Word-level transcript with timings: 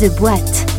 The 0.00 0.10
Boîte. 0.10 0.77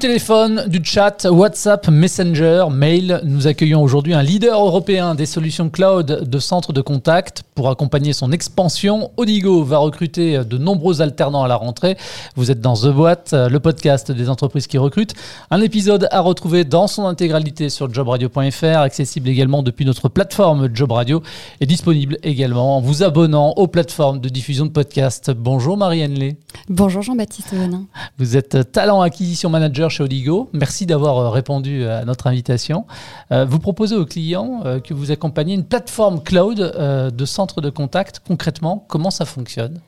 Téléphone, 0.00 0.64
du 0.66 0.80
chat, 0.82 1.26
WhatsApp, 1.30 1.88
Messenger, 1.88 2.64
mail, 2.72 3.20
nous 3.22 3.46
accueillons 3.46 3.82
aujourd'hui 3.82 4.14
un 4.14 4.22
leader 4.22 4.58
européen 4.58 5.14
des 5.14 5.26
solutions 5.26 5.68
cloud 5.68 6.24
de 6.26 6.38
centres 6.38 6.72
de 6.72 6.80
contact. 6.80 7.42
Pour 7.54 7.68
accompagner 7.68 8.14
son 8.14 8.32
expansion, 8.32 9.10
Odigo 9.18 9.62
va 9.62 9.76
recruter 9.76 10.42
de 10.42 10.56
nombreux 10.56 11.02
alternants 11.02 11.44
à 11.44 11.48
la 11.48 11.56
rentrée. 11.56 11.98
Vous 12.34 12.50
êtes 12.50 12.62
dans 12.62 12.76
The 12.76 12.86
Boîte, 12.86 13.34
le 13.34 13.58
podcast 13.60 14.10
des 14.10 14.30
entreprises 14.30 14.66
qui 14.66 14.78
recrutent. 14.78 15.12
Un 15.50 15.60
épisode 15.60 16.08
à 16.10 16.20
retrouver 16.20 16.64
dans 16.64 16.86
son 16.86 17.04
intégralité 17.04 17.68
sur 17.68 17.92
jobradio.fr, 17.92 18.78
accessible 18.78 19.28
également 19.28 19.62
depuis 19.62 19.84
notre 19.84 20.08
plateforme 20.08 20.70
Job 20.72 20.92
Radio 20.92 21.22
et 21.60 21.66
disponible 21.66 22.16
également 22.22 22.78
en 22.78 22.80
vous 22.80 23.02
abonnant 23.02 23.50
aux 23.50 23.66
plateformes 23.66 24.20
de 24.20 24.30
diffusion 24.30 24.64
de 24.64 24.70
podcasts. 24.70 25.30
Bonjour 25.30 25.76
Marie-Anne 25.76 26.14
Lé. 26.14 26.36
Bonjour 26.70 27.02
Jean-Baptiste 27.02 27.52
Venin. 27.52 27.84
Vous 28.16 28.38
êtes 28.38 28.72
talent 28.72 29.02
acquisition 29.02 29.50
manager 29.50 29.89
chez 29.90 30.02
Odigo. 30.02 30.48
Merci 30.52 30.86
d'avoir 30.86 31.18
euh, 31.18 31.28
répondu 31.28 31.84
à 31.84 32.04
notre 32.04 32.26
invitation. 32.26 32.86
Euh, 33.32 33.44
vous 33.44 33.58
proposez 33.58 33.96
aux 33.96 34.06
clients 34.06 34.62
euh, 34.64 34.80
que 34.80 34.94
vous 34.94 35.10
accompagnez 35.10 35.54
une 35.54 35.64
plateforme 35.64 36.22
cloud 36.22 36.58
de 36.58 37.24
centre 37.24 37.60
de 37.60 37.70
contact. 37.70 38.20
Concrètement, 38.26 38.84
comment 38.88 39.10
ça 39.10 39.24
fonctionne? 39.24 39.80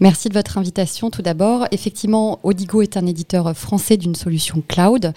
Merci 0.00 0.28
de 0.28 0.34
votre 0.34 0.56
invitation 0.56 1.10
tout 1.10 1.22
d'abord. 1.22 1.66
Effectivement, 1.72 2.38
Odigo 2.42 2.82
est 2.82 2.96
un 2.96 3.06
éditeur 3.06 3.54
français 3.56 3.96
d'une 3.96 4.14
solution 4.14 4.62
cloud 4.66 5.12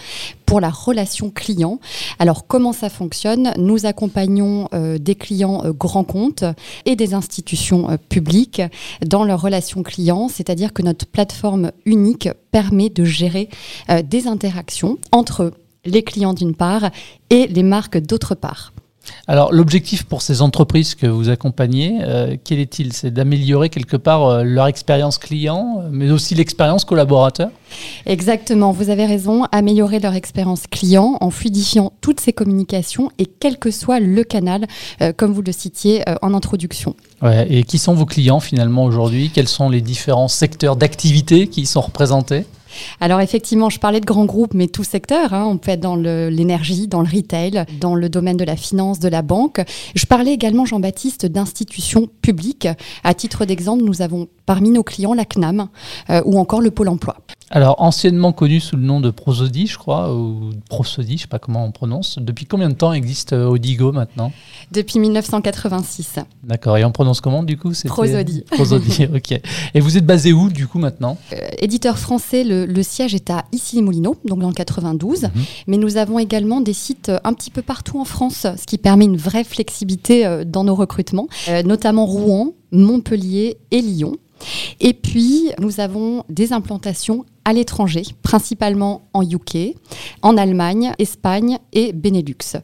pour 0.45 0.59
la 0.59 0.69
relation 0.69 1.29
client. 1.29 1.79
Alors 2.19 2.47
comment 2.47 2.73
ça 2.73 2.89
fonctionne? 2.89 3.53
Nous 3.57 3.85
accompagnons 3.85 4.67
des 4.73 5.15
clients 5.15 5.63
grands 5.71 6.03
comptes 6.03 6.43
et 6.85 6.95
des 6.95 7.13
institutions 7.13 7.97
publiques 8.09 8.61
dans 9.05 9.23
leur 9.23 9.41
relation 9.41 9.83
client, 9.83 10.27
c'est-à-dire 10.27 10.73
que 10.73 10.81
notre 10.81 11.05
plateforme 11.05 11.71
unique 11.85 12.29
permet 12.51 12.89
de 12.89 13.05
gérer 13.05 13.49
des 14.03 14.27
interactions 14.31 14.97
entre 15.11 15.53
les 15.85 16.03
clients 16.03 16.33
d'une 16.33 16.55
part 16.55 16.89
et 17.29 17.47
les 17.47 17.63
marques 17.63 17.97
d'autre 17.97 18.35
part. 18.35 18.73
Alors 19.27 19.51
l'objectif 19.51 20.03
pour 20.03 20.21
ces 20.21 20.41
entreprises 20.41 20.95
que 20.95 21.07
vous 21.07 21.29
accompagnez, 21.29 21.99
euh, 22.03 22.35
quel 22.43 22.59
est-il? 22.59 22.93
C'est 22.93 23.11
d'améliorer 23.11 23.69
quelque 23.69 23.97
part 23.97 24.25
euh, 24.25 24.43
leur 24.43 24.67
expérience 24.67 25.17
client, 25.17 25.83
mais 25.91 26.11
aussi 26.11 26.35
l'expérience 26.35 26.85
collaborateur? 26.85 27.49
Exactement, 28.05 28.71
vous 28.71 28.89
avez 28.89 29.05
raison, 29.05 29.45
améliorer 29.51 29.99
leur 29.99 30.13
expérience 30.13 30.67
client 30.67 31.17
en 31.21 31.29
fluidifiant 31.29 31.93
toutes 32.01 32.19
ces 32.19 32.33
communications 32.33 33.09
et 33.17 33.25
quel 33.25 33.57
que 33.57 33.71
soit 33.71 33.99
le 33.99 34.23
canal, 34.23 34.67
euh, 35.01 35.13
comme 35.15 35.33
vous 35.33 35.41
le 35.41 35.51
citiez 35.51 36.03
en 36.21 36.33
introduction. 36.33 36.95
et 37.49 37.63
qui 37.63 37.77
sont 37.77 37.93
vos 37.93 38.05
clients 38.05 38.39
finalement 38.39 38.83
aujourd'hui? 38.85 39.31
Quels 39.33 39.47
sont 39.47 39.69
les 39.69 39.81
différents 39.81 40.27
secteurs 40.27 40.75
d'activité 40.75 41.47
qui 41.47 41.61
y 41.61 41.65
sont 41.65 41.81
représentés? 41.81 42.45
Alors 42.99 43.21
effectivement, 43.21 43.69
je 43.69 43.79
parlais 43.79 43.99
de 43.99 44.05
grands 44.05 44.25
groupes, 44.25 44.53
mais 44.53 44.67
tout 44.67 44.83
secteur. 44.83 45.33
Hein. 45.33 45.45
on 45.45 45.57
peut 45.57 45.71
être 45.71 45.79
dans 45.79 45.95
l'énergie, 45.95 46.87
dans 46.87 47.01
le 47.01 47.09
retail, 47.09 47.65
dans 47.79 47.95
le 47.95 48.09
domaine 48.09 48.37
de 48.37 48.43
la 48.43 48.55
finance, 48.55 48.99
de 48.99 49.09
la 49.09 49.21
banque. 49.21 49.61
Je 49.95 50.05
parlais 50.05 50.33
également, 50.33 50.65
Jean-Baptiste, 50.65 51.25
d'institutions 51.25 52.07
publiques. 52.21 52.67
À 53.03 53.13
titre 53.13 53.45
d'exemple, 53.45 53.83
nous 53.83 54.01
avons 54.01 54.27
parmi 54.51 54.71
nos 54.71 54.83
clients 54.83 55.13
la 55.13 55.23
CNAM 55.23 55.69
euh, 56.09 56.21
ou 56.25 56.37
encore 56.37 56.59
le 56.59 56.71
Pôle 56.71 56.89
Emploi. 56.89 57.15
Alors, 57.51 57.81
anciennement 57.81 58.33
connu 58.33 58.59
sous 58.59 58.75
le 58.75 58.81
nom 58.81 58.99
de 58.99 59.09
Prosody, 59.09 59.65
je 59.65 59.77
crois, 59.77 60.13
ou 60.13 60.49
Prosody, 60.69 61.11
je 61.11 61.13
ne 61.13 61.19
sais 61.19 61.27
pas 61.27 61.39
comment 61.39 61.63
on 61.63 61.71
prononce. 61.71 62.19
Depuis 62.19 62.45
combien 62.45 62.67
de 62.67 62.73
temps 62.73 62.91
existe 62.91 63.31
euh, 63.31 63.47
Odigo 63.47 63.93
maintenant? 63.93 64.33
Depuis 64.71 64.99
1986. 64.99 66.15
D'accord. 66.43 66.77
Et 66.77 66.83
on 66.83 66.91
prononce 66.91 67.21
comment 67.21 67.43
du 67.43 67.57
coup? 67.57 67.71
Prosody. 67.85 68.43
Prosody, 68.51 69.05
ok. 69.15 69.39
Et 69.73 69.79
vous 69.79 69.97
êtes 69.97 70.05
basé 70.05 70.33
où 70.33 70.49
du 70.49 70.67
coup 70.67 70.79
maintenant? 70.79 71.17
Euh, 71.31 71.37
Éditeur 71.59 71.97
français, 71.97 72.43
le, 72.43 72.83
siège 72.83 73.15
est 73.15 73.29
à 73.29 73.45
Issy-les-Moulineaux, 73.53 74.17
donc 74.25 74.39
dans 74.39 74.49
le 74.49 74.53
92. 74.53 75.23
Mhm. 75.23 75.29
Mais 75.67 75.77
nous 75.77 75.95
avons 75.95 76.19
également 76.19 76.59
des 76.59 76.73
sites 76.73 77.09
un 77.23 77.33
petit 77.33 77.51
peu 77.51 77.61
partout 77.61 78.01
en 78.01 78.05
France, 78.05 78.47
ce 78.57 78.65
qui 78.65 78.77
permet 78.77 79.05
une 79.05 79.17
vraie 79.17 79.45
flexibilité 79.45 80.43
dans 80.45 80.65
nos 80.65 80.75
recrutements, 80.75 81.27
notamment 81.63 82.05
Rouen, 82.05 82.53
Montpellier 82.71 83.57
et 83.71 83.81
Lyon. 83.81 84.15
Et 84.79 84.93
puis, 84.93 85.51
nous 85.59 85.79
avons 85.79 86.23
des 86.29 86.53
implantations 86.53 87.25
à 87.45 87.53
l'étranger, 87.53 88.03
principalement 88.23 89.03
en 89.13 89.23
UK, 89.23 89.75
en 90.21 90.37
Allemagne, 90.37 90.93
Espagne 90.97 91.59
et 91.73 91.93
Benelux. 91.93 92.57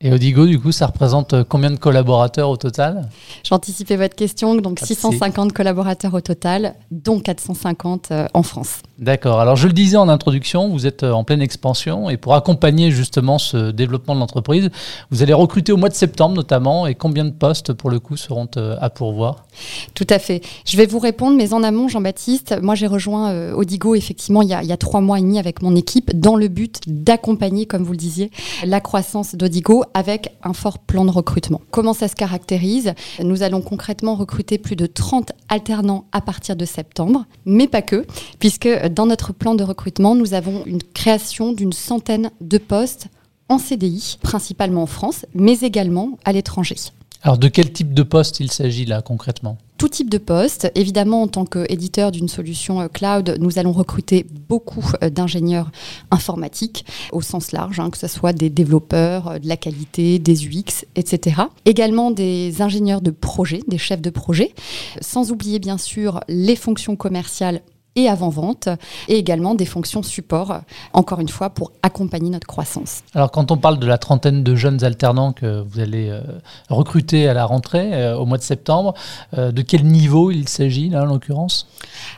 Et 0.00 0.12
Odigo, 0.12 0.46
du 0.46 0.60
coup, 0.60 0.70
ça 0.70 0.86
représente 0.86 1.32
euh, 1.32 1.42
combien 1.42 1.72
de 1.72 1.76
collaborateurs 1.76 2.50
au 2.50 2.56
total? 2.56 3.08
J'anticipais 3.42 3.96
votre 3.96 4.14
question, 4.14 4.54
donc 4.54 4.78
650 4.78 5.52
collaborateurs 5.52 6.14
au 6.14 6.20
total, 6.20 6.76
dont 6.92 7.18
450 7.18 8.12
euh, 8.12 8.28
en 8.32 8.44
France. 8.44 8.82
D'accord. 9.00 9.40
Alors, 9.40 9.56
je 9.56 9.66
le 9.66 9.72
disais 9.72 9.96
en 9.96 10.08
introduction, 10.08 10.68
vous 10.68 10.86
êtes 10.86 11.02
euh, 11.02 11.10
en 11.10 11.24
pleine 11.24 11.42
expansion 11.42 12.10
et 12.10 12.16
pour 12.16 12.34
accompagner 12.34 12.92
justement 12.92 13.38
ce 13.38 13.72
développement 13.72 14.14
de 14.14 14.20
l'entreprise, 14.20 14.70
vous 15.10 15.24
allez 15.24 15.32
recruter 15.32 15.72
au 15.72 15.76
mois 15.76 15.88
de 15.88 15.94
septembre 15.94 16.36
notamment. 16.36 16.86
Et 16.86 16.94
combien 16.94 17.24
de 17.24 17.32
postes, 17.32 17.72
pour 17.72 17.90
le 17.90 17.98
coup, 17.98 18.16
seront 18.16 18.48
à 18.80 18.90
pourvoir? 18.90 19.46
Tout 19.94 20.06
à 20.10 20.20
fait. 20.20 20.42
Je 20.64 20.76
vais 20.76 20.86
vous 20.86 21.00
répondre, 21.00 21.36
mais 21.36 21.52
en 21.52 21.64
amont, 21.64 21.88
Jean-Baptiste, 21.88 22.54
moi, 22.62 22.76
j'ai 22.76 22.86
rejoint 22.86 23.52
Odigo 23.52 23.96
effectivement 23.96 24.42
il 24.42 24.48
y, 24.48 24.54
a, 24.54 24.62
il 24.62 24.68
y 24.68 24.72
a 24.72 24.76
trois 24.76 25.00
mois 25.00 25.18
et 25.18 25.22
demi 25.22 25.40
avec 25.40 25.60
mon 25.60 25.74
équipe 25.74 26.18
dans 26.18 26.36
le 26.36 26.46
but 26.46 26.82
d'accompagner, 26.86 27.66
comme 27.66 27.82
vous 27.82 27.92
le 27.92 27.98
disiez, 27.98 28.30
la 28.64 28.80
croissance 28.80 29.34
d'Odigo 29.34 29.84
avec 29.94 30.36
un 30.42 30.52
fort 30.52 30.78
plan 30.78 31.04
de 31.04 31.10
recrutement. 31.10 31.60
Comment 31.70 31.94
ça 31.94 32.08
se 32.08 32.14
caractérise? 32.14 32.94
Nous 33.22 33.42
allons 33.42 33.60
concrètement 33.60 34.14
recruter 34.14 34.58
plus 34.58 34.76
de 34.76 34.86
30 34.86 35.32
alternants 35.48 36.06
à 36.12 36.20
partir 36.20 36.56
de 36.56 36.64
septembre, 36.64 37.24
mais 37.44 37.68
pas 37.68 37.82
que, 37.82 38.06
puisque 38.38 38.68
dans 38.88 39.06
notre 39.06 39.32
plan 39.32 39.54
de 39.54 39.64
recrutement, 39.64 40.14
nous 40.14 40.34
avons 40.34 40.64
une 40.66 40.82
création 40.82 41.52
d'une 41.52 41.72
centaine 41.72 42.30
de 42.40 42.58
postes 42.58 43.08
en 43.48 43.58
CDI, 43.58 44.18
principalement 44.22 44.82
en 44.82 44.86
France, 44.86 45.24
mais 45.34 45.60
également 45.60 46.18
à 46.24 46.32
l'étranger. 46.32 46.76
Alors 47.22 47.38
de 47.38 47.48
quel 47.48 47.72
type 47.72 47.94
de 47.94 48.02
poste 48.02 48.40
il 48.40 48.52
s'agit 48.52 48.84
là 48.84 49.02
concrètement? 49.02 49.58
Tout 49.78 49.88
type 49.88 50.10
de 50.10 50.18
poste. 50.18 50.70
Évidemment, 50.74 51.22
en 51.22 51.28
tant 51.28 51.44
qu'éditeur 51.46 52.10
d'une 52.10 52.28
solution 52.28 52.80
euh, 52.80 52.88
cloud, 52.88 53.36
nous 53.40 53.58
allons 53.58 53.72
recruter 53.72 54.26
beaucoup 54.48 54.84
euh, 55.02 55.08
d'ingénieurs 55.08 55.70
informatiques 56.10 56.84
au 57.12 57.22
sens 57.22 57.52
large, 57.52 57.80
hein, 57.80 57.88
que 57.88 57.96
ce 57.96 58.08
soit 58.08 58.32
des 58.32 58.50
développeurs, 58.50 59.28
euh, 59.28 59.38
de 59.38 59.48
la 59.48 59.56
qualité, 59.56 60.18
des 60.18 60.46
UX, 60.46 60.84
etc. 60.96 61.42
Également 61.64 62.10
des 62.10 62.60
ingénieurs 62.60 63.00
de 63.00 63.12
projet, 63.12 63.62
des 63.68 63.78
chefs 63.78 64.02
de 64.02 64.10
projet, 64.10 64.52
sans 65.00 65.30
oublier 65.30 65.60
bien 65.60 65.78
sûr 65.78 66.20
les 66.28 66.56
fonctions 66.56 66.96
commerciales 66.96 67.62
et 67.98 68.08
avant-vente, 68.08 68.68
et 69.08 69.16
également 69.16 69.54
des 69.54 69.64
fonctions 69.64 70.02
support, 70.02 70.60
encore 70.92 71.20
une 71.20 71.28
fois, 71.28 71.50
pour 71.50 71.72
accompagner 71.82 72.30
notre 72.30 72.46
croissance. 72.46 73.02
Alors 73.14 73.30
quand 73.30 73.50
on 73.50 73.56
parle 73.56 73.78
de 73.78 73.86
la 73.86 73.98
trentaine 73.98 74.44
de 74.44 74.54
jeunes 74.54 74.84
alternants 74.84 75.32
que 75.32 75.62
vous 75.62 75.80
allez 75.80 76.08
euh, 76.08 76.20
recruter 76.68 77.28
à 77.28 77.34
la 77.34 77.44
rentrée 77.44 77.94
euh, 77.94 78.16
au 78.16 78.24
mois 78.24 78.38
de 78.38 78.42
septembre, 78.42 78.94
euh, 79.36 79.50
de 79.50 79.62
quel 79.62 79.84
niveau 79.84 80.30
il 80.30 80.48
s'agit 80.48 80.90
là 80.90 81.02
en 81.02 81.06
l'occurrence? 81.06 81.66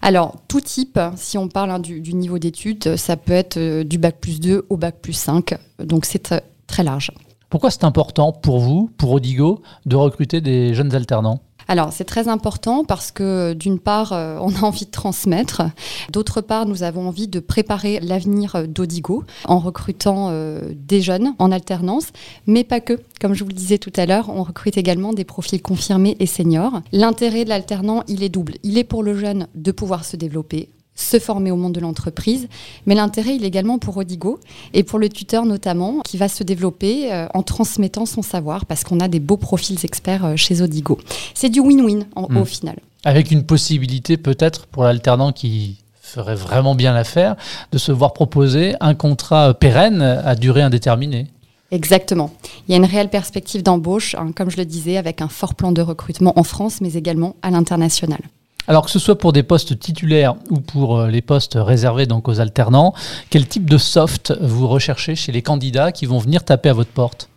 Alors 0.02 0.36
tout 0.48 0.60
type, 0.60 1.00
si 1.16 1.38
on 1.38 1.48
parle 1.48 1.70
hein, 1.70 1.78
du, 1.78 2.00
du, 2.00 2.14
niveau 2.14 2.38
d'études, 2.38 2.96
ça 2.96 3.16
peut 3.16 3.32
être 3.32 3.82
du 3.82 3.98
bac 3.98 4.16
plus 4.20 4.38
2 4.40 4.66
au 4.68 4.76
bac 4.76 4.96
plus 5.00 5.14
5, 5.14 5.54
donc 5.82 6.04
c'est 6.04 6.34
très 6.66 6.84
large. 6.84 7.10
Pourquoi 7.48 7.70
c'est 7.70 7.84
important 7.84 8.32
pour 8.32 8.60
vous, 8.60 8.90
pour 8.96 9.10
Odigo, 9.12 9.62
de 9.86 9.96
recruter 9.96 10.40
des 10.40 10.72
jeunes 10.74 10.94
alternants? 10.94 11.40
Alors, 11.68 11.92
c'est 11.92 12.04
très 12.04 12.28
important 12.28 12.84
parce 12.84 13.10
que 13.10 13.52
d'une 13.52 13.78
part, 13.78 14.12
euh, 14.12 14.38
on 14.40 14.54
a 14.54 14.60
envie 14.60 14.86
de 14.86 14.90
transmettre. 14.90 15.62
D'autre 16.10 16.40
part, 16.40 16.66
nous 16.66 16.82
avons 16.82 17.08
envie 17.08 17.28
de 17.28 17.40
préparer 17.40 18.00
l'avenir 18.00 18.66
d'Odigo 18.66 19.24
en 19.44 19.58
recrutant 19.58 20.28
euh, 20.30 20.60
des 20.74 21.00
jeunes 21.00 21.34
en 21.38 21.52
alternance, 21.52 22.08
mais 22.46 22.64
pas 22.64 22.80
que. 22.80 22.98
Comme 23.20 23.34
je 23.34 23.44
vous 23.44 23.50
le 23.50 23.54
disais 23.54 23.78
tout 23.78 23.92
à 23.96 24.06
l'heure, 24.06 24.30
on 24.30 24.42
recrute 24.42 24.78
également 24.78 25.12
des 25.12 25.24
profils 25.24 25.62
confirmés 25.62 26.16
et 26.20 26.26
seniors. 26.26 26.80
L'intérêt 26.92 27.44
de 27.44 27.50
l'alternant, 27.50 28.02
il 28.08 28.22
est 28.22 28.28
double. 28.28 28.54
Il 28.62 28.78
est 28.78 28.84
pour 28.84 29.02
le 29.02 29.16
jeune 29.16 29.46
de 29.54 29.72
pouvoir 29.72 30.04
se 30.04 30.16
développer 30.16 30.70
se 30.94 31.18
former 31.18 31.50
au 31.50 31.56
monde 31.56 31.72
de 31.72 31.80
l'entreprise. 31.80 32.48
Mais 32.86 32.94
l'intérêt, 32.94 33.36
il 33.36 33.44
est 33.44 33.48
également 33.48 33.78
pour 33.78 33.96
Odigo 33.96 34.38
et 34.74 34.82
pour 34.82 34.98
le 34.98 35.08
tuteur 35.08 35.46
notamment, 35.46 36.00
qui 36.04 36.16
va 36.16 36.28
se 36.28 36.42
développer 36.42 37.12
euh, 37.12 37.26
en 37.34 37.42
transmettant 37.42 38.06
son 38.06 38.22
savoir 38.22 38.66
parce 38.66 38.84
qu'on 38.84 39.00
a 39.00 39.08
des 39.08 39.20
beaux 39.20 39.36
profils 39.36 39.78
experts 39.84 40.24
euh, 40.24 40.36
chez 40.36 40.60
Odigo. 40.60 40.98
C'est 41.34 41.48
du 41.48 41.60
win-win 41.60 42.04
hmm. 42.14 42.36
au 42.36 42.44
final. 42.44 42.76
Avec 43.04 43.30
une 43.30 43.44
possibilité 43.44 44.16
peut-être 44.16 44.66
pour 44.66 44.84
l'alternant 44.84 45.32
qui 45.32 45.78
ferait 46.02 46.34
vraiment 46.34 46.74
bien 46.74 46.92
l'affaire 46.92 47.36
de 47.72 47.78
se 47.78 47.92
voir 47.92 48.12
proposer 48.12 48.74
un 48.80 48.94
contrat 48.94 49.54
pérenne 49.54 50.02
à 50.02 50.34
durée 50.34 50.62
indéterminée. 50.62 51.28
Exactement. 51.70 52.32
Il 52.66 52.72
y 52.72 52.74
a 52.74 52.78
une 52.78 52.84
réelle 52.84 53.10
perspective 53.10 53.62
d'embauche, 53.62 54.16
hein, 54.16 54.32
comme 54.34 54.50
je 54.50 54.56
le 54.56 54.64
disais, 54.64 54.96
avec 54.96 55.22
un 55.22 55.28
fort 55.28 55.54
plan 55.54 55.70
de 55.70 55.80
recrutement 55.80 56.36
en 56.36 56.42
France, 56.42 56.80
mais 56.80 56.94
également 56.94 57.36
à 57.42 57.50
l'international. 57.50 58.20
Alors 58.70 58.84
que 58.84 58.90
ce 58.92 59.00
soit 59.00 59.18
pour 59.18 59.32
des 59.32 59.42
postes 59.42 59.80
titulaires 59.80 60.36
ou 60.48 60.60
pour 60.60 61.00
euh, 61.00 61.08
les 61.08 61.22
postes 61.22 61.58
réservés 61.60 62.06
donc 62.06 62.28
aux 62.28 62.38
alternants, 62.38 62.94
quel 63.28 63.48
type 63.48 63.68
de 63.68 63.76
soft 63.78 64.32
vous 64.40 64.68
recherchez 64.68 65.16
chez 65.16 65.32
les 65.32 65.42
candidats 65.42 65.90
qui 65.90 66.06
vont 66.06 66.18
venir 66.18 66.44
taper 66.44 66.68
à 66.68 66.72
votre 66.72 66.92
porte? 66.92 67.28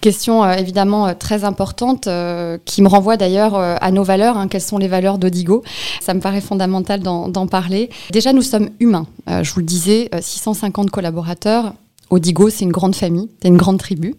Question 0.00 0.44
euh, 0.44 0.52
évidemment 0.52 1.08
euh, 1.08 1.14
très 1.18 1.42
importante 1.42 2.08
qui 2.64 2.80
me 2.80 2.86
renvoie 2.86 3.16
d'ailleurs 3.16 3.56
à 3.56 3.90
nos 3.90 4.04
valeurs. 4.04 4.36
Hein. 4.36 4.46
quelles 4.46 4.60
sont 4.60 4.78
les 4.78 4.86
valeurs 4.86 5.18
d'Odigo? 5.18 5.64
Ça 6.00 6.14
me 6.14 6.20
paraît 6.20 6.40
fondamental 6.40 7.00
d'en 7.00 7.46
parler. 7.48 7.90
Déjà, 8.12 8.32
nous 8.32 8.42
sommes 8.42 8.70
humains. 8.78 9.08
je 9.26 9.52
vous 9.52 9.58
le 9.58 9.66
disais, 9.66 10.10
650 10.20 10.90
collaborateurs, 10.92 11.72
Odigo, 12.12 12.50
c'est 12.50 12.64
une 12.64 12.72
grande 12.72 12.94
famille, 12.94 13.30
c'est 13.40 13.48
une 13.48 13.56
grande 13.56 13.78
tribu. 13.78 14.14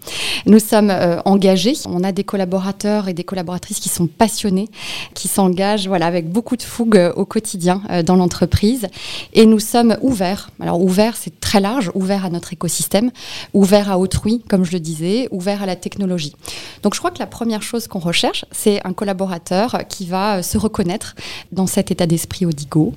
Nous 0.48 0.58
sommes 0.58 0.90
euh, 0.90 1.22
engagés. 1.26 1.76
On 1.86 2.04
a 2.04 2.12
des 2.12 2.24
collaborateurs 2.24 3.08
et 3.08 3.14
des 3.14 3.24
collaboratrices 3.24 3.80
qui 3.80 3.90
sont 3.90 4.08
passionnés, 4.08 4.68
qui 5.14 5.28
s'engagent 5.28 5.88
voilà, 5.88 6.08
avec 6.08 6.28
beaucoup 6.28 6.58
de 6.58 6.64
fougue 6.64 6.98
euh, 6.98 7.14
au 7.14 7.26
quotidien 7.26 7.84
euh, 7.92 8.02
dans 8.02 8.16
l'entreprise. 8.16 8.88
Et 9.34 9.46
nous 9.46 9.60
sommes 9.60 9.96
ouverts. 10.02 10.50
Alors, 10.60 10.82
ouvert, 10.82 11.16
c'est 11.16 11.40
très 11.40 11.60
large, 11.60 11.92
ouvert 11.94 12.26
à 12.26 12.32
notre 12.32 12.52
écosystème, 12.52 13.12
ouvert 13.54 13.92
à 13.92 14.00
autrui, 14.00 14.42
comme 14.50 14.66
je 14.66 14.72
le 14.72 14.80
disais, 14.80 15.28
ouvert 15.30 15.62
à 15.62 15.68
la 15.68 15.76
technologie. 15.76 16.34
Donc, 16.82 16.96
je 16.96 17.00
crois 17.00 17.12
que 17.12 17.20
la 17.20 17.28
première 17.28 17.62
chose 17.62 17.88
qu'on 17.88 18.00
recherche, 18.00 18.44
c'est 18.52 18.82
un 18.88 18.94
collaborateur 18.94 19.84
qui 19.88 20.08
va 20.08 20.42
se 20.42 20.58
reconnaître 20.58 21.14
dans 21.52 21.68
cet 21.68 21.92
état 21.92 22.08
d'esprit 22.08 22.48
Odigo, 22.48 22.96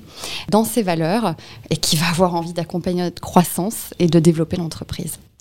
dans 0.49 0.63
ses 0.63 0.81
valeurs, 0.81 1.35
et 1.69 1.77
qui 1.77 1.97
va 1.97 2.07
avoir 2.07 2.33
envie 2.33 2.53
d'accompagner 2.53 3.03
notre 3.03 3.21
croissance 3.21 3.93
et 3.99 4.07
de 4.07 4.19
développer 4.19 4.57
l'entreprise. 4.57 4.86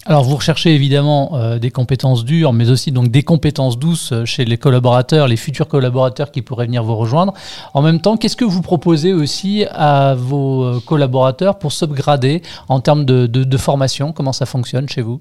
Alors 0.08 0.22
vous 0.22 0.36
recherchez 0.36 0.72
évidemment 0.72 1.32
euh, 1.34 1.58
des 1.58 1.72
compétences 1.72 2.24
dures, 2.24 2.52
mais 2.52 2.70
aussi 2.70 2.92
donc 2.92 3.08
des 3.08 3.24
compétences 3.24 3.76
douces 3.76 4.12
euh, 4.12 4.24
chez 4.24 4.44
les 4.44 4.56
collaborateurs, 4.56 5.26
les 5.26 5.36
futurs 5.36 5.66
collaborateurs 5.66 6.30
qui 6.30 6.42
pourraient 6.42 6.66
venir 6.66 6.84
vous 6.84 6.94
rejoindre. 6.94 7.34
En 7.74 7.82
même 7.82 8.00
temps, 8.00 8.16
qu'est-ce 8.16 8.36
que 8.36 8.44
vous 8.44 8.62
proposez 8.62 9.12
aussi 9.12 9.64
à 9.72 10.14
vos 10.14 10.62
euh, 10.62 10.80
collaborateurs 10.86 11.58
pour 11.58 11.72
s'upgrader 11.72 12.42
en 12.68 12.78
termes 12.78 13.04
de, 13.04 13.56
formation? 13.56 14.12
Comment 14.12 14.32
ça 14.32 14.46
fonctionne 14.46 14.88
chez 14.88 15.02
vous? 15.02 15.20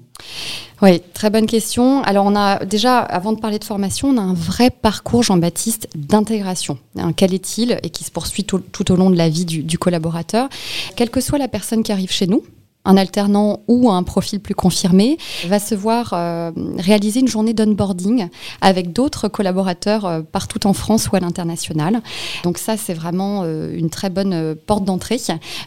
Oui, 0.82 1.02
très 1.14 1.30
bonne 1.30 1.46
question. 1.46 2.02
Alors 2.04 2.26
on 2.26 2.36
a 2.36 2.64
déjà, 2.64 3.00
avant 3.00 3.32
de 3.32 3.40
parler 3.40 3.58
de 3.58 3.64
formation, 3.64 4.10
on 4.10 4.18
a 4.18 4.22
un 4.22 4.34
vrai 4.34 4.70
parcours, 4.70 5.24
Jean-Baptiste, 5.24 5.88
d'intégration. 5.96 6.78
Quel 7.16 7.34
est-il 7.34 7.80
et 7.82 7.90
qui 7.90 8.04
se 8.04 8.12
poursuit 8.12 8.44
tout, 8.44 8.92
au 8.92 8.96
long 8.96 9.10
de 9.10 9.16
la 9.16 9.28
vie 9.28 9.46
du, 9.46 9.64
du 9.64 9.78
collaborateur? 9.78 10.48
Quelle 10.94 11.10
que 11.10 11.20
soit 11.20 11.38
la 11.38 11.48
personne 11.48 11.82
qui 11.82 11.92
arrive 11.92 12.12
chez 12.12 12.26
nous, 12.26 12.44
un 12.86 12.96
alternant 12.96 13.60
ou 13.68 13.90
un 13.90 14.02
profil 14.02 14.40
plus 14.40 14.54
confirmé 14.54 15.18
va 15.46 15.58
se 15.58 15.74
voir 15.74 16.12
euh, 16.12 16.50
réaliser 16.78 17.20
une 17.20 17.28
journée 17.28 17.52
d'onboarding 17.52 18.28
avec 18.60 18.92
d'autres 18.92 19.28
collaborateurs 19.28 20.06
euh, 20.06 20.22
partout 20.22 20.66
en 20.66 20.72
France 20.72 21.08
ou 21.10 21.16
à 21.16 21.20
l'international. 21.20 22.00
Donc 22.44 22.58
ça, 22.58 22.76
c'est 22.76 22.94
vraiment 22.94 23.42
euh, 23.44 23.76
une 23.76 23.90
très 23.90 24.08
bonne 24.08 24.54
porte 24.54 24.84
d'entrée 24.84 25.16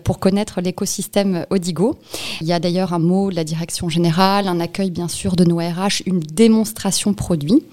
pour 0.04 0.20
connaître 0.20 0.62
l'écosystème 0.62 1.46
Odigo. 1.50 1.98
Il 2.42 2.48
y 2.48 2.54
a 2.54 2.60
d'ailleurs 2.60 2.94
un 2.94 3.00
mot 3.00 3.30
de 3.32 3.36
la 3.36 3.44
direction 3.44 3.90
générale, 3.90 4.48
un 4.48 4.60
accueil 4.60 4.92
bien 4.92 5.08
sûr 5.08 5.36
de 5.36 5.44
nos 5.44 5.58
RH, 5.58 6.04
une 6.06 6.20
démonstration 6.20 7.14
produit. 7.14 7.64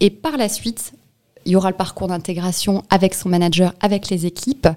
Et 0.00 0.10
par 0.10 0.36
la 0.36 0.48
suite, 0.48 0.92
il 1.44 1.52
y 1.52 1.56
aura 1.56 1.70
le 1.70 1.76
parcours 1.76 2.08
d'intégration 2.08 2.82
avec 2.90 3.14
son 3.14 3.28
manager, 3.28 3.72
avec 3.80 4.08
les 4.10 4.26
équipes. 4.26 4.68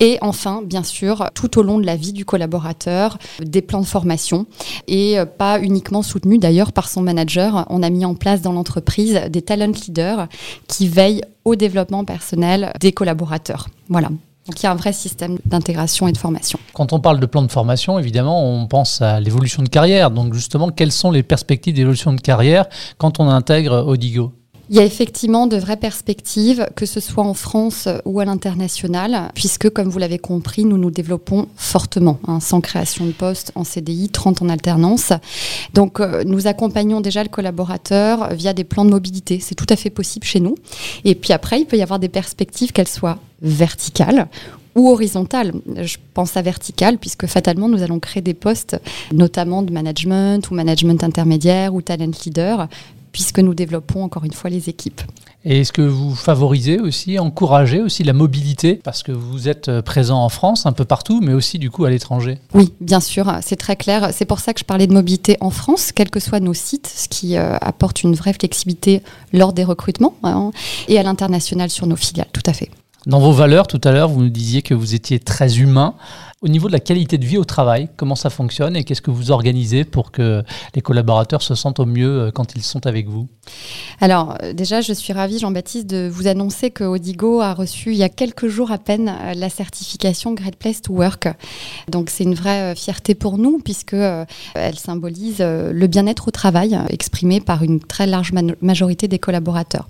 Et 0.00 0.18
enfin, 0.20 0.62
bien 0.64 0.82
sûr, 0.82 1.28
tout 1.34 1.58
au 1.58 1.62
long 1.62 1.78
de 1.78 1.86
la 1.86 1.96
vie 1.96 2.12
du 2.12 2.24
collaborateur, 2.24 3.18
des 3.40 3.62
plans 3.62 3.80
de 3.80 3.86
formation. 3.86 4.46
Et 4.88 5.18
euh, 5.18 5.26
pas 5.26 5.60
uniquement 5.60 6.02
soutenus 6.02 6.40
d'ailleurs 6.40 6.72
par 6.72 6.88
son 6.88 7.02
manager. 7.02 7.66
On 7.70 7.82
a 7.82 7.90
mis 7.90 8.04
en 8.04 8.14
place 8.14 8.42
dans 8.42 8.52
l'entreprise 8.52 9.20
des 9.30 9.42
talent 9.42 9.72
leaders 9.86 10.28
qui 10.68 10.88
veillent 10.88 11.22
au 11.44 11.56
développement 11.56 12.04
personnel 12.04 12.72
des 12.80 12.92
collaborateurs. 12.92 13.68
Voilà. 13.88 14.08
Donc 14.46 14.60
il 14.60 14.64
y 14.64 14.66
a 14.66 14.72
un 14.72 14.76
vrai 14.76 14.92
système 14.92 15.38
d'intégration 15.44 16.08
et 16.08 16.12
de 16.12 16.18
formation. 16.18 16.58
Quand 16.72 16.92
on 16.92 16.98
parle 16.98 17.20
de 17.20 17.26
plan 17.26 17.42
de 17.42 17.50
formation, 17.50 17.98
évidemment, 17.98 18.44
on 18.44 18.66
pense 18.66 19.00
à 19.00 19.20
l'évolution 19.20 19.62
de 19.62 19.68
carrière. 19.68 20.10
Donc 20.10 20.34
justement, 20.34 20.70
quelles 20.70 20.92
sont 20.92 21.12
les 21.12 21.22
perspectives 21.22 21.74
d'évolution 21.74 22.12
de 22.12 22.20
carrière 22.20 22.66
quand 22.98 23.20
on 23.20 23.28
intègre 23.28 23.84
Odigo? 23.86 24.32
Il 24.70 24.76
y 24.76 24.78
a 24.78 24.84
effectivement 24.84 25.46
de 25.46 25.56
vraies 25.56 25.76
perspectives, 25.76 26.66
que 26.76 26.86
ce 26.86 27.00
soit 27.00 27.24
en 27.24 27.34
France 27.34 27.88
ou 28.04 28.20
à 28.20 28.24
l'international, 28.24 29.30
puisque, 29.34 29.68
comme 29.70 29.88
vous 29.88 29.98
l'avez 29.98 30.18
compris, 30.18 30.64
nous 30.64 30.78
nous 30.78 30.90
développons 30.90 31.48
fortement, 31.56 32.18
hein, 32.26 32.40
sans 32.40 32.60
création 32.60 33.04
de 33.04 33.12
poste 33.12 33.52
en 33.54 33.64
CDI, 33.64 34.08
30 34.08 34.42
en 34.42 34.48
alternance. 34.48 35.12
Donc, 35.74 36.00
euh, 36.00 36.22
nous 36.24 36.46
accompagnons 36.46 37.00
déjà 37.00 37.22
le 37.22 37.28
collaborateur 37.28 38.32
via 38.34 38.52
des 38.52 38.64
plans 38.64 38.84
de 38.84 38.90
mobilité. 38.90 39.40
C'est 39.40 39.54
tout 39.54 39.66
à 39.68 39.76
fait 39.76 39.90
possible 39.90 40.26
chez 40.26 40.40
nous. 40.40 40.54
Et 41.04 41.14
puis 41.14 41.32
après, 41.32 41.60
il 41.60 41.66
peut 41.66 41.76
y 41.76 41.82
avoir 41.82 41.98
des 41.98 42.08
perspectives, 42.08 42.72
qu'elles 42.72 42.88
soient 42.88 43.18
verticales 43.42 44.28
ou 44.74 44.88
horizontales. 44.88 45.52
Je 45.82 45.96
pense 46.14 46.36
à 46.36 46.42
verticales, 46.42 46.98
puisque 46.98 47.26
fatalement, 47.26 47.68
nous 47.68 47.82
allons 47.82 47.98
créer 47.98 48.22
des 48.22 48.34
postes, 48.34 48.80
notamment 49.12 49.62
de 49.62 49.72
management 49.72 50.50
ou 50.50 50.54
management 50.54 51.04
intermédiaire 51.04 51.74
ou 51.74 51.82
talent 51.82 52.10
leader, 52.24 52.68
puisque 53.12 53.38
nous 53.38 53.54
développons 53.54 54.02
encore 54.02 54.24
une 54.24 54.32
fois 54.32 54.50
les 54.50 54.68
équipes. 54.68 55.00
Et 55.44 55.60
est-ce 55.60 55.72
que 55.72 55.82
vous 55.82 56.14
favorisez 56.14 56.78
aussi, 56.78 57.18
encouragez 57.18 57.80
aussi 57.80 58.04
la 58.04 58.12
mobilité? 58.12 58.76
Parce 58.76 59.02
que 59.02 59.10
vous 59.10 59.48
êtes 59.48 59.68
euh, 59.68 59.82
présent 59.82 60.22
en 60.24 60.28
France 60.28 60.66
un 60.66 60.72
peu 60.72 60.84
partout, 60.84 61.20
mais 61.20 61.32
aussi 61.32 61.58
du 61.58 61.70
coup 61.70 61.84
à 61.84 61.90
l'étranger 61.90 62.38
Oui, 62.54 62.72
bien 62.80 63.00
sûr, 63.00 63.32
c'est 63.42 63.56
très 63.56 63.76
clair. 63.76 64.10
C'est 64.12 64.24
pour 64.24 64.38
ça 64.38 64.54
que 64.54 64.60
je 64.60 64.64
parlais 64.64 64.86
de 64.86 64.92
mobilité 64.92 65.36
en 65.40 65.50
France, 65.50 65.90
quels 65.92 66.10
que 66.10 66.20
soient 66.20 66.40
nos 66.40 66.54
sites, 66.54 66.86
ce 66.86 67.08
qui 67.08 67.36
euh, 67.36 67.56
apporte 67.60 68.02
une 68.02 68.14
vraie 68.14 68.32
flexibilité 68.32 69.02
lors 69.32 69.52
des 69.52 69.64
recrutements, 69.64 70.14
hein, 70.22 70.52
et 70.88 70.98
à 70.98 71.02
l'international 71.02 71.70
sur 71.70 71.86
nos 71.86 71.96
filiales, 71.96 72.28
tout 72.32 72.42
à 72.46 72.52
fait. 72.52 72.70
Dans 73.06 73.18
vos 73.18 73.32
valeurs, 73.32 73.66
tout 73.66 73.80
à 73.82 73.90
l'heure, 73.90 74.08
vous 74.08 74.22
nous 74.22 74.28
disiez 74.28 74.62
que 74.62 74.74
vous 74.74 74.94
étiez 74.94 75.18
très 75.18 75.58
humain. 75.58 75.94
Au 76.42 76.48
niveau 76.48 76.66
de 76.66 76.72
la 76.72 76.80
qualité 76.80 77.18
de 77.18 77.24
vie 77.24 77.38
au 77.38 77.44
travail, 77.44 77.88
comment 77.96 78.16
ça 78.16 78.28
fonctionne 78.28 78.74
et 78.74 78.82
qu'est-ce 78.82 79.00
que 79.00 79.12
vous 79.12 79.30
organisez 79.30 79.84
pour 79.84 80.10
que 80.10 80.42
les 80.74 80.82
collaborateurs 80.82 81.40
se 81.40 81.54
sentent 81.54 81.78
au 81.78 81.86
mieux 81.86 82.18
euh, 82.18 82.30
quand 82.32 82.56
ils 82.56 82.64
sont 82.64 82.84
avec 82.84 83.08
vous? 83.08 83.28
Alors 84.00 84.34
euh, 84.42 84.52
déjà, 84.52 84.80
je 84.80 84.92
suis 84.92 85.12
ravie, 85.12 85.38
Jean-Baptiste, 85.38 85.86
de 85.86 86.10
vous 86.12 86.26
annoncer 86.26 86.72
que 86.72 86.82
Odigo 86.82 87.40
a 87.40 87.54
reçu 87.54 87.92
il 87.92 87.96
y 87.96 88.02
a 88.02 88.08
quelques 88.08 88.48
jours 88.48 88.72
à 88.72 88.78
peine 88.78 89.08
euh, 89.08 89.34
la 89.34 89.48
certification 89.50 90.34
Great 90.34 90.56
Place 90.56 90.82
to 90.82 90.92
Work. 90.92 91.28
Donc 91.88 92.10
c'est 92.10 92.24
une 92.24 92.34
vraie 92.34 92.74
fierté 92.74 93.14
pour 93.14 93.38
nous 93.38 93.60
puisque 93.60 93.94
elle 93.94 94.78
symbolise 94.78 95.38
le 95.38 95.86
bien-être 95.86 96.26
au 96.26 96.30
travail 96.32 96.76
exprimé 96.88 97.40
par 97.40 97.62
une 97.62 97.78
très 97.78 98.08
large 98.08 98.32
majorité 98.60 99.06
des 99.06 99.20
collaborateurs. 99.20 99.88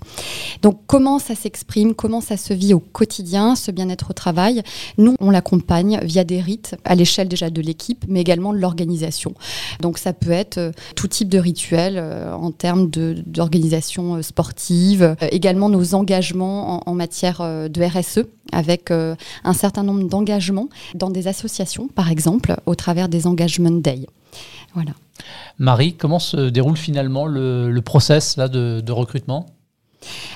Donc 0.61 0.81
comment 0.85 1.17
ça 1.17 1.33
s'exprime, 1.33 1.95
comment 1.95 2.21
ça 2.21 2.37
se 2.37 2.53
vit 2.53 2.75
au 2.75 2.79
quotidien, 2.79 3.55
ce 3.55 3.71
bien-être 3.71 4.11
au 4.11 4.13
travail? 4.13 4.61
Nous, 4.99 5.15
on 5.19 5.31
l'accompagne 5.31 5.99
via 6.03 6.23
des 6.23 6.42
à 6.85 6.95
l'échelle 6.95 7.27
déjà 7.27 7.49
de 7.49 7.61
l'équipe, 7.61 8.05
mais 8.07 8.21
également 8.21 8.53
de 8.53 8.57
l'organisation. 8.57 9.33
Donc 9.81 9.97
ça 9.97 10.13
peut 10.13 10.31
être 10.31 10.57
euh, 10.57 10.71
tout 10.95 11.07
type 11.07 11.29
de 11.29 11.39
rituel 11.39 11.95
euh, 11.97 12.33
en 12.33 12.51
termes 12.51 12.89
d'organisation 12.89 14.15
euh, 14.15 14.21
sportive, 14.21 15.15
également 15.31 15.69
nos 15.69 15.95
engagements 15.95 16.87
en, 16.89 16.93
matière 16.93 17.41
de 17.41 17.83
RSE 17.83 18.25
avec 18.51 18.91
un 18.91 19.53
certain 19.53 19.83
nombre 19.83 20.07
d'engagements 20.07 20.69
dans 20.93 21.09
des 21.09 21.27
associations, 21.27 21.87
par 21.87 22.11
exemple, 22.11 22.55
au 22.65 22.75
travers 22.75 23.09
des 23.09 23.25
Engagement 23.25 23.71
Day. 23.71 24.05
Voilà. 24.75 24.91
Marie, 25.57 25.95
comment 25.95 26.19
se 26.19 26.49
déroule 26.49 26.77
finalement 26.77 27.25
le, 27.25 27.79
process 27.81 28.37
là, 28.37 28.47
de 28.47 28.91
recrutement? 28.91 29.47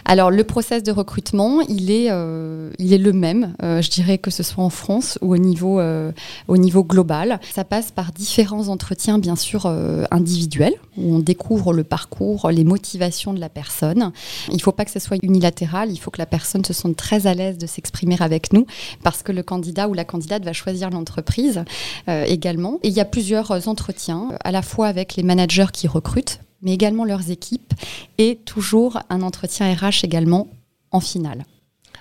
Alors 0.05 0.31
le 0.31 0.43
process 0.43 0.83
de 0.83 0.91
recrutement, 0.91 1.61
il 1.61 1.91
est, 1.91 2.07
euh, 2.09 2.71
il 2.79 2.93
est 2.93 2.97
le 2.97 3.13
même, 3.13 3.55
euh, 3.61 3.81
je 3.81 3.89
dirais 3.89 4.17
que 4.17 4.31
ce 4.31 4.43
soit 4.43 4.63
en 4.63 4.69
France 4.69 5.19
ou 5.21 5.33
au 5.33 5.37
niveau, 5.37 5.79
euh, 5.79 6.11
au 6.47 6.57
niveau 6.57 6.83
global. 6.83 7.39
Ça 7.53 7.63
passe 7.63 7.91
par 7.91 8.11
différents 8.11 8.69
entretiens 8.69 9.19
bien 9.19 9.35
sûr 9.35 9.65
individuels 10.11 10.75
où 10.97 11.15
on 11.15 11.19
découvre 11.19 11.73
le 11.73 11.83
parcours, 11.83 12.49
les 12.49 12.63
motivations 12.63 13.33
de 13.33 13.39
la 13.39 13.49
personne. 13.49 14.11
Il 14.49 14.55
ne 14.55 14.61
faut 14.61 14.71
pas 14.71 14.85
que 14.85 14.91
ce 14.91 14.99
soit 14.99 15.17
unilatéral, 15.21 15.91
il 15.91 15.97
faut 15.97 16.11
que 16.11 16.19
la 16.19 16.25
personne 16.25 16.63
se 16.63 16.73
sente 16.73 16.95
très 16.95 17.27
à 17.27 17.33
l'aise 17.33 17.57
de 17.57 17.67
s'exprimer 17.67 18.15
avec 18.19 18.53
nous 18.53 18.65
parce 19.03 19.23
que 19.23 19.31
le 19.31 19.43
candidat 19.43 19.87
ou 19.87 19.93
la 19.93 20.05
candidate 20.05 20.43
va 20.43 20.53
choisir 20.53 20.89
l'entreprise 20.89 21.63
également. 22.07 22.79
Et 22.83 22.89
il 22.89 22.93
y 22.93 23.01
a 23.01 23.05
plusieurs 23.05 23.67
entretiens, 23.67 24.29
à 24.43 24.51
la 24.51 24.61
fois 24.61 24.87
avec 24.87 25.15
les 25.15 25.23
managers 25.23 25.67
qui 25.73 25.87
recrutent 25.87 26.39
mais 26.61 26.73
également 26.73 27.05
leurs 27.05 27.29
équipes, 27.31 27.73
et 28.17 28.39
toujours 28.45 28.99
un 29.09 29.21
entretien 29.21 29.73
RH 29.73 30.03
également 30.03 30.47
en 30.91 30.99
finale. 30.99 31.45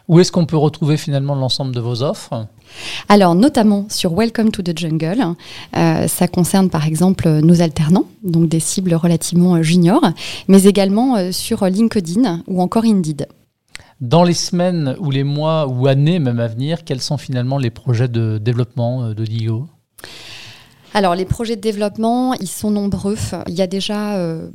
Où 0.09 0.21
est-ce 0.21 0.31
qu'on 0.31 0.47
peut 0.47 0.57
retrouver 0.57 0.97
finalement 0.97 1.35
l'ensemble 1.35 1.75
de 1.75 1.81
vos 1.81 2.03
offres? 2.03 2.47
Alors, 3.09 3.35
notamment 3.35 3.87
sur 3.89 4.15
Welcome 4.15 4.51
to 4.51 4.63
the 4.63 4.77
Jungle. 4.77 5.35
Euh, 5.77 6.07
ça 6.07 6.29
concerne 6.29 6.71
par 6.71 6.87
exemple 6.87 7.29
nos 7.41 7.61
alternants, 7.61 8.07
donc 8.23 8.49
des 8.49 8.61
cibles 8.61 8.95
relativement 8.95 9.61
juniors, 9.63 10.05
mais 10.47 10.65
également 10.65 11.17
euh, 11.17 11.33
sur 11.33 11.65
LinkedIn 11.65 12.43
ou 12.47 12.63
encore 12.63 12.85
Indeed. 12.85 13.27
Dans 14.01 14.25
les 14.25 14.35
semaines 14.35 14.95
ou 15.01 15.11
les 15.11 15.25
mois 15.25 15.67
ou 15.67 15.87
années 15.87 16.19
même 16.19 16.39
à 16.39 16.47
venir, 16.47 16.85
quels 16.85 17.01
sont 17.01 17.17
finalement 17.17 17.59
les 17.59 17.71
projets 17.71 18.09
de 18.09 18.39
développement 18.39 19.05
euh, 19.05 19.15
de 19.15 19.25
DIO 19.25 19.67
alors, 20.97 21.15
les 21.15 21.27
projets 21.27 21.57
de 21.57 21.61
développement, 21.61 22.33
ils 22.33 22.49
sont 22.49 22.71
nombreux. 22.71 23.19
Il 23.49 23.53
y 23.53 23.61
a 23.61 23.67
déjà 23.67 24.17
euh, 24.17 24.49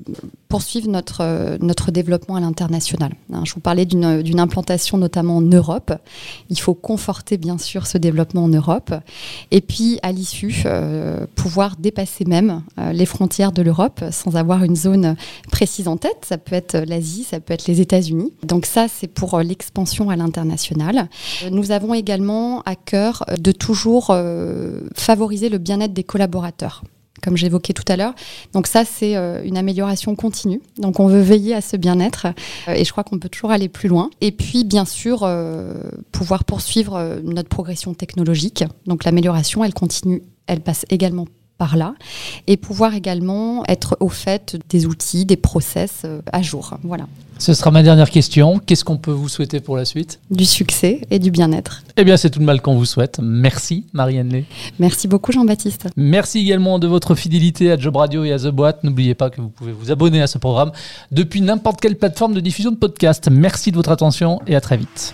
poursuivre 0.51 0.89
notre, 0.89 1.57
notre 1.61 1.91
développement 1.91 2.35
à 2.35 2.41
l'international. 2.41 3.13
Hein, 3.31 3.43
je 3.45 3.53
vous 3.53 3.61
parlais 3.61 3.85
d'une 3.85 4.39
implantation 4.39 4.97
notamment 4.97 5.37
en 5.37 5.41
Europe. 5.41 5.93
Il 6.49 6.59
faut 6.59 6.73
conforter 6.73 7.37
bien 7.37 7.57
sûr 7.57 7.87
ce 7.87 7.97
développement 7.97 8.43
en 8.43 8.49
Europe. 8.49 8.93
Et 9.51 9.61
puis 9.61 9.97
à 10.03 10.11
l'issue, 10.11 10.65
pouvoir 11.35 11.77
dépasser 11.77 12.25
même 12.25 12.63
les 12.91 13.05
frontières 13.05 13.53
de 13.53 13.61
l'Europe 13.61 14.03
sans 14.11 14.35
avoir 14.35 14.65
une 14.65 14.75
zone 14.75 15.15
précise 15.51 15.87
en 15.87 15.95
tête. 15.95 16.25
Ça 16.27 16.37
peut 16.37 16.55
être 16.55 16.77
l'Asie, 16.77 17.23
ça 17.23 17.39
peut 17.39 17.53
être 17.53 17.67
les 17.67 17.79
États-Unis. 17.79 18.33
Donc 18.43 18.65
ça, 18.65 18.87
c'est 18.89 19.07
pour 19.07 19.39
l'expansion 19.39 20.09
à 20.09 20.17
l'international. 20.17 21.07
Nous 21.49 21.71
avons 21.71 21.93
également 21.93 22.61
à 22.63 22.75
cœur 22.75 23.23
de 23.39 23.53
toujours 23.53 24.13
favoriser 24.95 25.47
le 25.47 25.59
bien-être 25.59 25.93
des 25.93 26.03
collaborateurs 26.03 26.83
comme 27.21 27.37
j'évoquais 27.37 27.73
tout 27.73 27.83
à 27.87 27.97
l'heure. 27.97 28.13
Donc 28.53 28.67
ça, 28.67 28.85
c'est 28.85 29.15
euh, 29.15 29.43
une 29.43 29.57
amélioration 29.57 30.15
continue. 30.15 30.61
Donc 30.77 30.99
on 30.99 31.07
veut 31.07 31.21
veiller 31.21 31.53
à 31.53 31.61
ce 31.61 31.77
bien-être 31.77 32.27
euh, 32.67 32.73
et 32.73 32.85
je 32.85 32.91
crois 32.91 33.03
qu'on 33.03 33.19
peut 33.19 33.29
toujours 33.29 33.51
aller 33.51 33.69
plus 33.69 33.89
loin. 33.89 34.09
Et 34.21 34.31
puis, 34.31 34.63
bien 34.63 34.85
sûr, 34.85 35.23
euh, 35.23 35.73
pouvoir 36.11 36.43
poursuivre 36.43 37.19
notre 37.23 37.49
progression 37.49 37.93
technologique. 37.93 38.63
Donc 38.85 39.03
l'amélioration, 39.03 39.63
elle 39.63 39.73
continue, 39.73 40.23
elle 40.47 40.61
passe 40.61 40.85
également 40.89 41.27
par 41.61 41.77
là 41.77 41.93
et 42.47 42.57
pouvoir 42.57 42.95
également 42.95 43.63
être 43.67 43.95
au 43.99 44.09
fait 44.09 44.57
des 44.71 44.87
outils, 44.87 45.25
des 45.25 45.37
process 45.37 46.07
à 46.33 46.41
jour. 46.41 46.73
Voilà. 46.81 47.05
Ce 47.37 47.53
sera 47.53 47.69
ma 47.69 47.83
dernière 47.83 48.09
question. 48.09 48.57
Qu'est-ce 48.57 48.83
qu'on 48.83 48.97
peut 48.97 49.11
vous 49.11 49.29
souhaiter 49.29 49.59
pour 49.59 49.77
la 49.77 49.85
suite? 49.85 50.19
Du 50.31 50.45
succès 50.45 51.01
et 51.11 51.19
du 51.19 51.29
bien-être. 51.29 51.83
Eh 51.97 52.03
bien, 52.03 52.17
c'est 52.17 52.31
tout 52.31 52.39
le 52.39 52.45
mal 52.45 52.63
qu'on 52.63 52.73
vous 52.73 52.85
souhaite. 52.85 53.19
Merci, 53.21 53.85
Marianne 53.93 54.29
Lé. 54.29 54.45
Merci 54.79 55.07
beaucoup, 55.07 55.31
Jean-Baptiste. 55.31 55.87
Merci 55.95 56.39
également 56.39 56.79
de 56.79 56.87
votre 56.87 57.13
fidélité 57.13 57.71
à 57.71 57.77
Job 57.77 57.95
Radio 57.95 58.23
et 58.23 58.31
à 58.31 58.39
The 58.39 58.47
Boîte. 58.47 58.83
N'oubliez 58.83 59.13
pas 59.13 59.29
que 59.29 59.39
vous 59.39 59.49
pouvez 59.49 59.71
vous 59.71 59.91
abonner 59.91 60.19
à 60.23 60.25
ce 60.25 60.39
programme 60.39 60.71
depuis 61.11 61.41
n'importe 61.41 61.79
quelle 61.79 61.95
plateforme 61.95 62.33
de 62.33 62.39
diffusion 62.39 62.71
de 62.71 62.77
podcast. 62.77 63.29
Merci 63.31 63.69
de 63.69 63.75
votre 63.75 63.91
attention 63.91 64.41
et 64.47 64.55
à 64.55 64.61
très 64.61 64.77
vite. 64.77 65.13